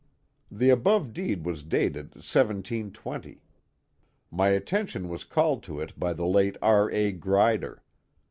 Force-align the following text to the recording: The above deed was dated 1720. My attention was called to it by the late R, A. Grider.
The 0.49 0.71
above 0.71 1.13
deed 1.13 1.45
was 1.45 1.61
dated 1.61 2.15
1720. 2.15 3.43
My 4.31 4.49
attention 4.49 5.09
was 5.09 5.23
called 5.23 5.61
to 5.65 5.79
it 5.79 5.93
by 5.99 6.11
the 6.13 6.25
late 6.25 6.57
R, 6.59 6.89
A. 6.89 7.11
Grider. 7.11 7.83